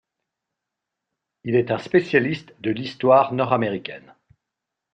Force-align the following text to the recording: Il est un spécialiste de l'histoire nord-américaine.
Il 1.43 1.53
est 1.55 1.69
un 1.69 1.77
spécialiste 1.77 2.55
de 2.61 2.71
l'histoire 2.71 3.33
nord-américaine. 3.35 4.15